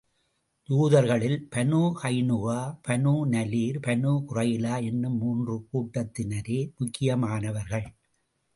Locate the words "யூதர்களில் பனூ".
0.69-1.81